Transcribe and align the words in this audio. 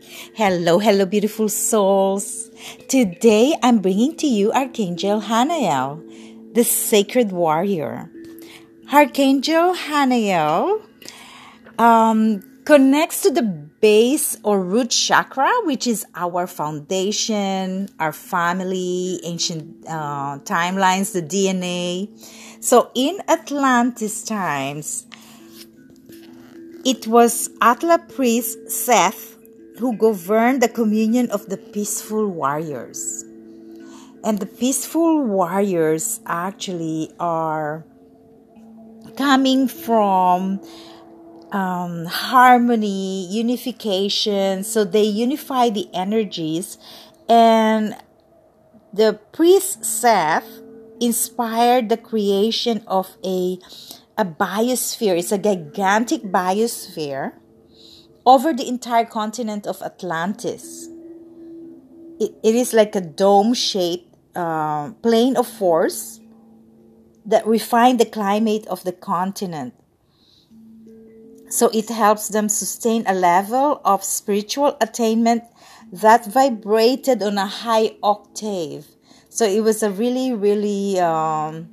Hello, 0.00 0.78
hello, 0.78 1.04
beautiful 1.06 1.48
souls. 1.48 2.50
Today 2.88 3.54
I'm 3.64 3.80
bringing 3.80 4.16
to 4.18 4.28
you 4.28 4.52
Archangel 4.52 5.22
Hanael, 5.22 6.54
the 6.54 6.62
sacred 6.62 7.32
warrior. 7.32 8.08
Archangel 8.92 9.74
Hanael 9.74 10.82
um, 11.78 12.44
connects 12.64 13.22
to 13.22 13.32
the 13.32 13.42
base 13.42 14.36
or 14.44 14.62
root 14.62 14.90
chakra, 14.90 15.50
which 15.64 15.88
is 15.88 16.06
our 16.14 16.46
foundation, 16.46 17.88
our 17.98 18.12
family, 18.12 19.18
ancient 19.24 19.84
uh, 19.88 20.38
timelines, 20.44 21.12
the 21.12 21.22
DNA. 21.22 22.08
So 22.62 22.92
in 22.94 23.18
Atlantis 23.26 24.22
times, 24.22 25.06
it 26.84 27.08
was 27.08 27.50
Atla 27.60 27.98
priest 27.98 28.70
Seth 28.70 29.37
who 29.78 29.96
governed 29.96 30.60
the 30.60 30.68
communion 30.68 31.30
of 31.30 31.46
the 31.46 31.56
peaceful 31.56 32.26
warriors. 32.26 33.24
And 34.24 34.40
the 34.40 34.46
peaceful 34.46 35.22
warriors 35.22 36.20
actually 36.26 37.10
are 37.20 37.84
coming 39.16 39.68
from 39.68 40.60
um, 41.52 42.04
harmony, 42.06 43.26
unification. 43.30 44.64
So 44.64 44.84
they 44.84 45.04
unify 45.04 45.70
the 45.70 45.88
energies. 45.94 46.78
And 47.28 47.96
the 48.92 49.20
priest 49.32 49.84
Seth 49.84 50.48
inspired 51.00 51.88
the 51.88 51.96
creation 51.96 52.82
of 52.86 53.16
a, 53.24 53.58
a 54.16 54.24
biosphere. 54.24 55.16
It's 55.18 55.32
a 55.32 55.38
gigantic 55.38 56.22
biosphere 56.24 57.34
over 58.28 58.52
the 58.52 58.68
entire 58.68 59.06
continent 59.06 59.66
of 59.66 59.80
Atlantis. 59.80 60.88
it, 62.20 62.32
it 62.42 62.54
is 62.54 62.72
like 62.74 62.94
a 62.94 63.00
dome 63.00 63.54
shaped 63.54 64.14
uh, 64.36 64.90
plane 65.02 65.36
of 65.36 65.46
force 65.46 66.20
that 67.24 67.46
refine 67.46 67.96
the 67.96 68.04
climate 68.04 68.66
of 68.66 68.84
the 68.84 68.92
continent. 68.92 69.74
So 71.48 71.70
it 71.72 71.88
helps 71.88 72.28
them 72.28 72.48
sustain 72.48 73.04
a 73.06 73.14
level 73.14 73.80
of 73.84 74.04
spiritual 74.04 74.76
attainment 74.80 75.44
that 75.90 76.26
vibrated 76.26 77.22
on 77.22 77.38
a 77.38 77.46
high 77.46 77.96
octave. 78.02 78.86
So 79.30 79.46
it 79.46 79.62
was 79.62 79.82
a 79.82 79.90
really, 79.90 80.34
really, 80.34 81.00
um, 81.00 81.72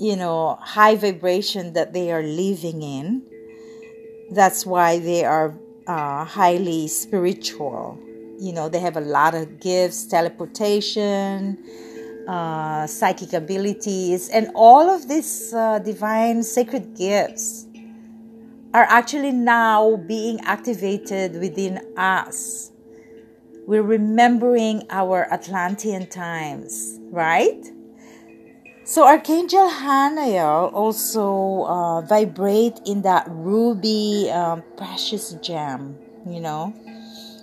you 0.00 0.16
know, 0.16 0.58
high 0.60 0.96
vibration 0.96 1.74
that 1.74 1.92
they 1.92 2.10
are 2.10 2.22
living 2.22 2.82
in. 2.82 3.22
That's 4.32 4.66
why 4.66 4.98
they 4.98 5.24
are 5.24 5.54
uh, 5.86 6.24
highly 6.24 6.88
spiritual. 6.88 7.98
You 8.38 8.52
know, 8.52 8.68
they 8.68 8.80
have 8.80 8.96
a 8.96 9.00
lot 9.00 9.34
of 9.34 9.60
gifts, 9.60 10.04
teleportation, 10.04 11.58
uh, 12.28 12.86
psychic 12.86 13.32
abilities, 13.32 14.28
and 14.28 14.50
all 14.54 14.90
of 14.90 15.08
these 15.08 15.54
uh, 15.54 15.78
divine 15.78 16.42
sacred 16.42 16.96
gifts 16.96 17.66
are 18.74 18.84
actually 18.88 19.32
now 19.32 19.96
being 19.96 20.40
activated 20.40 21.40
within 21.40 21.80
us. 21.96 22.72
We're 23.66 23.82
remembering 23.82 24.82
our 24.90 25.32
Atlantean 25.32 26.08
times, 26.08 26.98
right? 27.10 27.64
So 28.88 29.04
Archangel 29.04 29.68
Hanael 29.68 30.72
also 30.72 31.64
uh, 31.64 32.02
vibrate 32.02 32.78
in 32.86 33.02
that 33.02 33.26
ruby 33.28 34.30
um, 34.30 34.62
precious 34.76 35.32
gem, 35.42 35.98
you 36.24 36.38
know, 36.38 36.72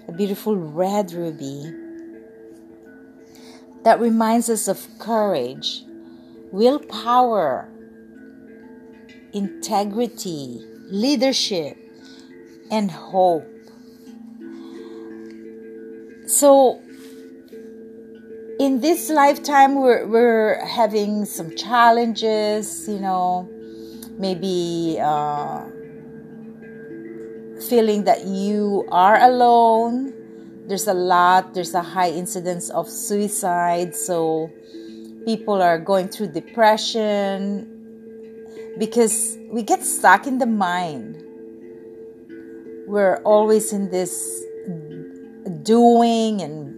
a 0.07 0.13
beautiful 0.13 0.55
red 0.55 1.11
ruby 1.11 1.69
that 3.83 3.99
reminds 3.99 4.49
us 4.49 4.69
of 4.69 4.87
courage, 4.99 5.83
willpower, 6.53 7.67
integrity, 9.33 10.65
leadership, 10.85 11.75
and 12.71 12.89
hope. 12.89 13.43
So, 16.25 16.81
in 18.63 18.79
this 18.79 19.09
lifetime, 19.09 19.75
we're, 19.75 20.07
we're 20.07 20.65
having 20.65 21.25
some 21.25 21.53
challenges, 21.53 22.87
you 22.87 22.97
know, 22.97 23.45
maybe 24.17 24.97
uh, 25.01 25.65
feeling 27.67 28.05
that 28.05 28.25
you 28.25 28.87
are 28.89 29.21
alone. 29.21 30.13
There's 30.67 30.87
a 30.87 30.93
lot, 30.93 31.53
there's 31.53 31.73
a 31.73 31.81
high 31.81 32.11
incidence 32.11 32.69
of 32.69 32.87
suicide, 32.87 33.97
so 33.97 34.49
people 35.25 35.61
are 35.61 35.77
going 35.77 36.07
through 36.07 36.31
depression, 36.31 37.67
because 38.79 39.37
we 39.51 39.63
get 39.63 39.83
stuck 39.83 40.25
in 40.25 40.37
the 40.37 40.45
mind. 40.45 41.21
We're 42.87 43.17
always 43.23 43.73
in 43.73 43.91
this 43.91 44.41
doing 45.63 46.41
and 46.41 46.71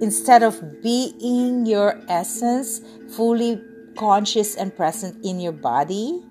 instead 0.00 0.42
of 0.42 0.82
being 0.82 1.66
your 1.66 2.00
essence, 2.08 2.80
fully 3.14 3.60
conscious 3.96 4.54
and 4.56 4.74
present 4.74 5.24
in 5.24 5.40
your 5.40 5.52
body, 5.52 6.22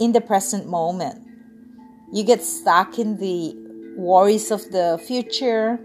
in 0.00 0.12
the 0.12 0.20
present 0.20 0.68
moment. 0.68 1.22
You 2.12 2.24
get 2.24 2.42
stuck 2.42 2.98
in 2.98 3.18
the 3.18 3.54
worries 3.96 4.50
of 4.50 4.70
the 4.70 5.00
future 5.06 5.80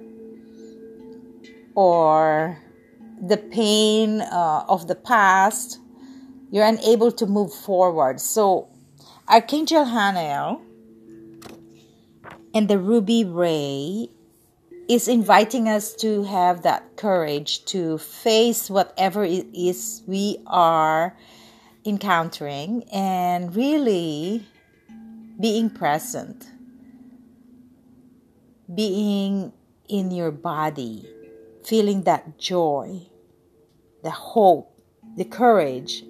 or 1.76 2.58
the 3.22 3.38
pain 3.38 4.22
uh, 4.22 4.66
of 4.68 4.88
the 4.88 4.96
past 4.96 5.80
you're 6.54 6.68
unable 6.68 7.12
to 7.12 7.26
move 7.26 7.52
forward. 7.52 8.22
So, 8.22 8.68
Archangel 9.28 9.86
Hanael 9.86 10.62
and 12.54 12.68
the 12.70 12.78
ruby 12.78 13.26
ray 13.26 14.10
is 14.90 15.08
inviting 15.08 15.70
us 15.70 15.94
to 15.94 16.24
have 16.24 16.64
that 16.64 16.96
courage 16.98 17.64
to 17.66 17.98
face 17.98 18.70
whatever 18.70 19.24
it 19.24 19.48
is 19.54 20.04
we 20.08 20.38
are 20.46 21.16
encountering 21.86 22.84
and 22.92 23.56
really 23.56 24.46
being 25.40 25.70
present, 25.70 26.48
being 28.74 29.54
in 29.88 30.12
your 30.12 30.32
body, 30.32 31.08
feeling 31.64 32.04
that 32.04 32.38
joy, 32.38 33.02
the 34.04 34.12
hope, 34.12 34.78
the 35.16 35.26
courage, 35.26 36.04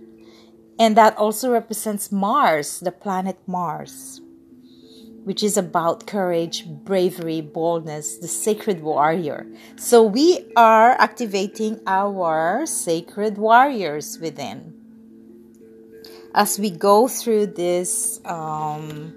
and 0.80 0.98
that 0.98 1.16
also 1.18 1.52
represents 1.52 2.12
Mars, 2.12 2.80
the 2.80 2.92
planet 2.92 3.38
Mars, 3.46 4.22
which 5.24 5.42
is 5.44 5.58
about 5.58 6.06
courage, 6.06 6.66
bravery, 6.68 7.42
boldness, 7.42 8.18
the 8.18 8.28
sacred 8.28 8.82
warrior. 8.82 9.48
So 9.78 10.04
we 10.04 10.46
are 10.56 10.92
activating 10.92 11.80
our 11.88 12.66
sacred 12.66 13.38
warriors 13.38 14.20
within. 14.20 14.74
As 16.36 16.60
we 16.60 16.70
go 16.72 17.08
through 17.08 17.48
these 17.48 18.20
um, 18.26 19.14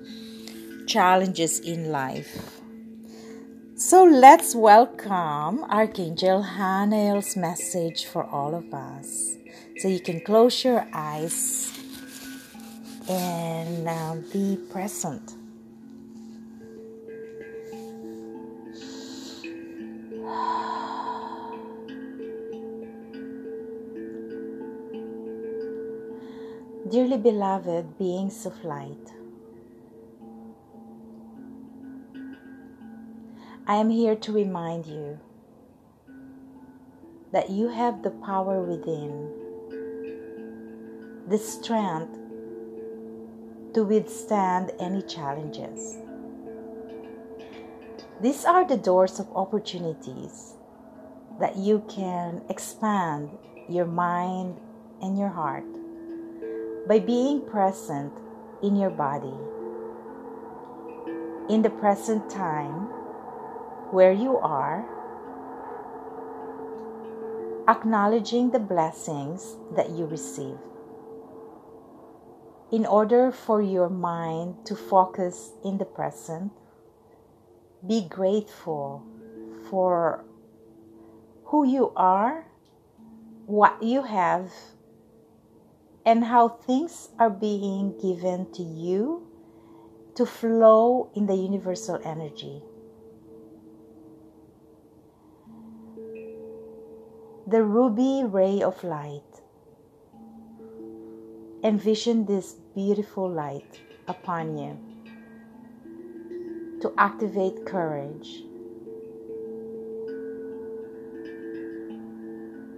challenges 0.86 1.58
in 1.58 1.90
life. 1.90 2.60
So 3.74 4.04
let's 4.04 4.54
welcome 4.54 5.64
Archangel 5.64 6.42
Hanael's 6.42 7.36
message 7.36 8.06
for 8.06 8.24
all 8.24 8.54
of 8.54 8.72
us. 8.72 9.36
So 9.78 9.88
you 9.88 10.00
can 10.00 10.20
close 10.20 10.64
your 10.64 10.86
eyes 10.92 11.72
and 13.08 13.88
uh, 13.88 14.16
be 14.32 14.56
present. 14.70 15.34
Dearly 27.16 27.32
beloved 27.32 27.98
beings 27.98 28.44
of 28.44 28.62
light, 28.62 29.12
I 33.66 33.76
am 33.76 33.88
here 33.88 34.14
to 34.16 34.32
remind 34.32 34.84
you 34.84 35.18
that 37.32 37.48
you 37.48 37.68
have 37.68 38.02
the 38.02 38.10
power 38.10 38.60
within 38.60 39.30
the 41.26 41.38
strength 41.38 42.18
to 43.72 43.82
withstand 43.84 44.72
any 44.78 45.00
challenges. 45.00 45.96
These 48.20 48.44
are 48.44 48.66
the 48.68 48.76
doors 48.76 49.18
of 49.20 49.28
opportunities 49.34 50.54
that 51.40 51.56
you 51.56 51.82
can 51.88 52.42
expand 52.50 53.30
your 53.70 53.86
mind 53.86 54.60
and 55.00 55.18
your 55.18 55.30
heart 55.30 55.64
by 56.86 56.98
being 57.00 57.40
present 57.40 58.12
in 58.62 58.76
your 58.76 58.90
body. 58.90 59.34
In 61.48 61.62
the 61.62 61.70
present 61.70 62.30
time, 62.30 62.88
where 63.90 64.12
you 64.12 64.36
are, 64.38 64.84
acknowledging 67.68 68.50
the 68.50 68.58
blessings 68.58 69.56
that 69.74 69.90
you 69.90 70.06
receive. 70.06 70.58
In 72.70 72.86
order 72.86 73.30
for 73.30 73.62
your 73.62 73.88
mind 73.88 74.66
to 74.66 74.74
focus 74.74 75.52
in 75.64 75.78
the 75.78 75.84
present, 75.84 76.52
be 77.86 78.06
grateful 78.08 79.02
for 79.70 80.24
who 81.46 81.66
you 81.66 81.92
are, 81.96 82.46
what 83.46 83.80
you 83.82 84.02
have, 84.02 84.50
and 86.06 86.24
how 86.24 86.48
things 86.48 87.08
are 87.18 87.28
being 87.28 87.92
given 88.00 88.50
to 88.52 88.62
you 88.62 89.26
to 90.14 90.24
flow 90.24 91.10
in 91.16 91.26
the 91.26 91.34
universal 91.34 92.00
energy. 92.04 92.62
The 97.48 97.62
ruby 97.62 98.22
ray 98.24 98.62
of 98.62 98.82
light. 98.84 99.22
Envision 101.64 102.26
this 102.26 102.54
beautiful 102.74 103.28
light 103.28 103.80
upon 104.06 104.56
you 104.56 104.78
to 106.80 106.92
activate 106.96 107.66
courage 107.66 108.44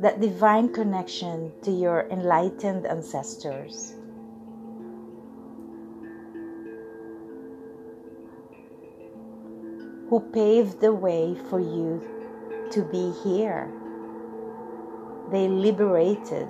that 0.00 0.20
divine 0.20 0.72
connection 0.72 1.52
to 1.62 1.70
your 1.70 2.06
enlightened 2.10 2.86
ancestors. 2.86 3.94
Who 10.08 10.20
paved 10.32 10.80
the 10.80 10.92
way 10.92 11.36
for 11.50 11.60
you 11.60 12.00
to 12.70 12.82
be 12.82 13.12
here. 13.24 13.70
They 15.30 15.48
liberated 15.48 16.48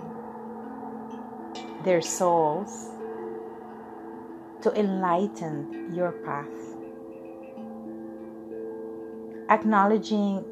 their 1.85 2.03
souls 2.03 2.91
to 4.63 4.73
enlighten 4.79 5.95
your 5.95 6.13
path. 6.13 6.47
Acknowledging 9.49 10.45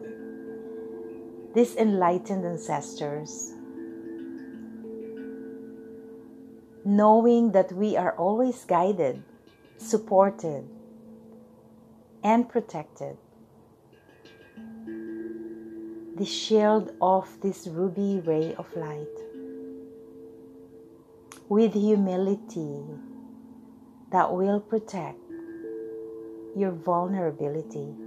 these 1.57 1.75
enlightened 1.77 2.45
ancestors, 2.45 3.55
knowing 6.85 7.53
that 7.53 7.73
we 7.73 7.97
are 7.97 8.15
always 8.19 8.63
guided, 8.67 9.23
supported, 9.79 10.69
and 12.23 12.47
protected. 12.47 13.17
The 16.17 16.27
shield 16.27 16.93
of 17.01 17.41
this 17.41 17.67
ruby 17.67 18.21
ray 18.21 18.55
of 18.57 18.67
light 18.77 19.17
with 21.49 21.73
humility 21.73 22.83
that 24.13 24.31
will 24.31 24.61
protect 24.61 25.19
your 26.55 26.73
vulnerability. 26.73 28.06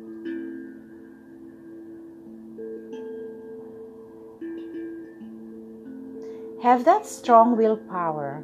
Have 6.61 6.83
that 6.83 7.05
strong 7.05 7.55
willpower, 7.55 8.43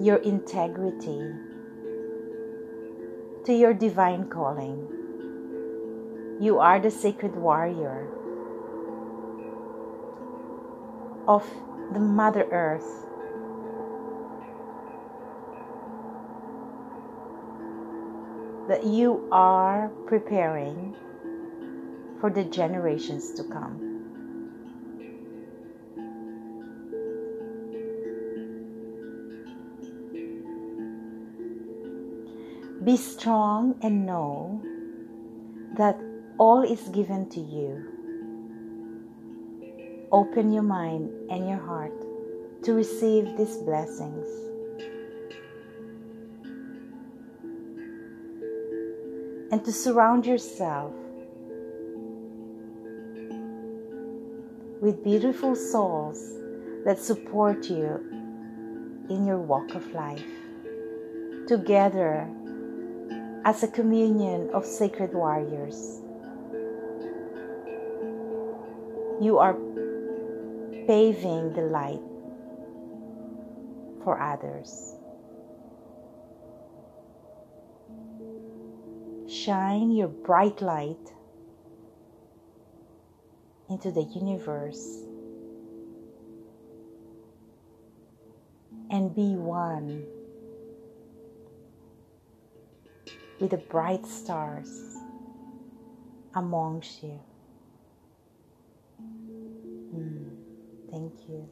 your 0.00 0.16
integrity 0.16 1.22
to 3.44 3.52
your 3.54 3.72
divine 3.72 4.28
calling. 4.28 4.88
You 6.40 6.58
are 6.58 6.80
the 6.80 6.90
sacred 6.90 7.36
warrior 7.36 8.08
of 11.28 11.48
the 11.92 12.00
Mother 12.00 12.48
Earth. 12.50 13.06
That 18.66 18.84
you 18.84 19.28
are 19.30 19.92
preparing 20.06 20.96
for 22.20 22.30
the 22.30 22.42
generations 22.42 23.32
to 23.34 23.44
come. 23.44 23.97
Be 32.88 32.96
strong 32.96 33.78
and 33.82 34.06
know 34.06 34.62
that 35.76 36.00
all 36.38 36.62
is 36.62 36.88
given 36.88 37.28
to 37.28 37.38
you. 37.38 37.84
Open 40.10 40.50
your 40.54 40.62
mind 40.62 41.10
and 41.30 41.46
your 41.46 41.58
heart 41.58 41.92
to 42.62 42.72
receive 42.72 43.36
these 43.36 43.58
blessings. 43.58 44.26
And 49.52 49.62
to 49.66 49.70
surround 49.70 50.24
yourself 50.24 50.94
with 54.80 55.04
beautiful 55.04 55.54
souls 55.54 56.24
that 56.86 56.98
support 56.98 57.68
you 57.68 58.00
in 59.10 59.26
your 59.26 59.40
walk 59.40 59.74
of 59.74 59.86
life. 59.92 60.24
Together, 61.46 62.26
as 63.44 63.62
a 63.62 63.68
communion 63.68 64.50
of 64.50 64.64
sacred 64.64 65.14
warriors. 65.14 66.00
You 69.20 69.38
are 69.38 69.54
paving 70.86 71.52
the 71.54 71.62
light 71.62 72.00
for 74.04 74.20
others. 74.20 74.94
Shine 79.28 79.92
your 79.92 80.08
bright 80.08 80.62
light 80.62 81.12
into 83.68 83.90
the 83.90 84.02
universe 84.02 85.04
and 88.90 89.14
be 89.14 89.36
one 89.36 90.06
with 93.40 93.50
the 93.50 93.56
bright 93.56 94.04
stars 94.06 94.96
amongst 96.34 97.02
you. 97.02 97.20
Mm, 99.94 100.30
thank 100.90 101.12
you. 101.28 101.48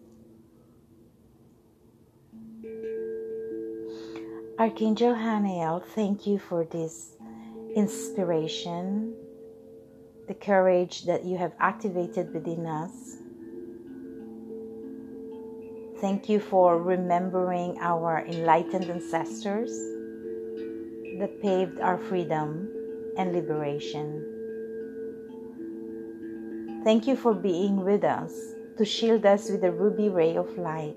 Archangel 4.59 5.15
Hanael, 5.15 5.85
thank 5.95 6.27
you 6.27 6.39
for 6.39 6.65
this 6.65 7.17
inspiration, 7.75 9.15
the 10.29 10.35
courage 10.35 11.05
that 11.05 11.25
you 11.25 11.37
have 11.37 11.53
activated 11.61 12.33
within 12.33 12.67
us. 12.67 13.17
Thank 16.01 16.29
you 16.29 16.41
for 16.41 16.83
remembering 16.83 17.79
our 17.81 18.25
enlightened 18.27 18.91
ancestors 18.91 19.96
that 21.19 21.41
paved 21.43 21.81
our 21.81 21.99
freedom 21.99 22.69
and 23.17 23.33
liberation. 23.33 24.33
Thank 26.85 27.07
you 27.07 27.17
for 27.17 27.35
being 27.35 27.85
with 27.85 28.05
us 28.05 28.33
to 28.79 28.85
shield 28.85 29.27
us 29.27 29.51
with 29.51 29.65
a 29.65 29.73
ruby 29.73 30.09
ray 30.09 30.37
of 30.37 30.57
light 30.59 30.97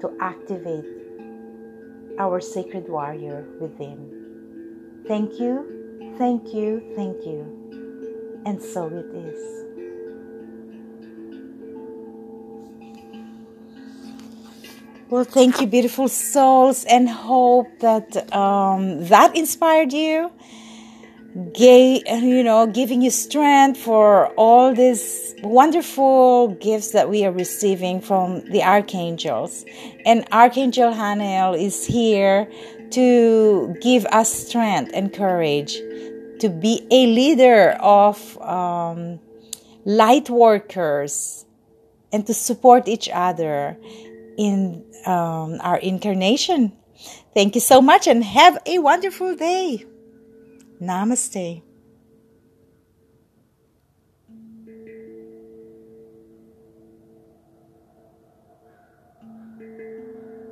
to 0.00 0.16
activate 0.20 0.84
our 2.18 2.40
sacred 2.40 2.88
warrior 2.88 3.44
within. 3.60 5.04
Thank 5.06 5.40
you, 5.40 6.14
thank 6.18 6.54
you, 6.54 6.92
thank 6.94 7.24
you. 7.24 8.42
And 8.44 8.62
so 8.62 8.86
it 8.86 9.06
is. 9.16 9.67
Well, 15.10 15.24
thank 15.24 15.58
you, 15.58 15.66
beautiful 15.66 16.08
souls, 16.08 16.84
and 16.84 17.08
hope 17.08 17.80
that 17.80 18.30
um, 18.30 19.06
that 19.06 19.34
inspired 19.34 19.90
you, 19.90 20.30
gave, 21.54 22.06
you 22.06 22.42
know, 22.42 22.66
giving 22.66 23.00
you 23.00 23.08
strength 23.10 23.80
for 23.80 24.26
all 24.36 24.74
these 24.74 25.34
wonderful 25.42 26.48
gifts 26.60 26.90
that 26.90 27.08
we 27.08 27.24
are 27.24 27.32
receiving 27.32 28.02
from 28.02 28.44
the 28.50 28.62
archangels. 28.62 29.64
And 30.04 30.26
Archangel 30.30 30.92
Hanael 30.92 31.58
is 31.58 31.86
here 31.86 32.46
to 32.90 33.74
give 33.80 34.04
us 34.12 34.30
strength 34.30 34.90
and 34.92 35.10
courage 35.10 35.72
to 36.40 36.50
be 36.50 36.86
a 36.90 37.06
leader 37.06 37.78
of 37.80 38.36
um, 38.42 39.20
light 39.86 40.28
workers 40.28 41.46
and 42.12 42.26
to 42.26 42.34
support 42.34 42.88
each 42.88 43.08
other 43.10 43.78
in 44.38 44.84
um, 45.04 45.60
our 45.60 45.76
incarnation. 45.76 46.72
Thank 47.34 47.54
you 47.54 47.60
so 47.60 47.82
much 47.82 48.06
and 48.06 48.24
have 48.24 48.58
a 48.64 48.78
wonderful 48.78 49.36
day. 49.36 49.84
Namaste. 50.80 51.62